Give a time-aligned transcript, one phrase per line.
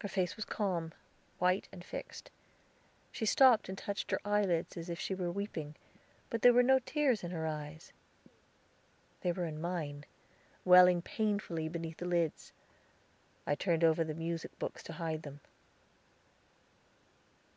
[0.00, 0.92] Her face was calm,
[1.38, 2.32] white, and fixed.
[3.12, 5.76] She stopped and touched her eyelids, as if she were weeping,
[6.28, 7.92] but there were no tears in her eyes.
[9.20, 10.06] They were in mine,
[10.64, 12.52] welling painfully beneath the lids.
[13.46, 15.38] I turned over the music books to hide them.